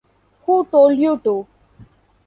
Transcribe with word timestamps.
Who 0.47 0.65
told 0.65 0.97
you 0.97 1.19
to? 1.23 1.45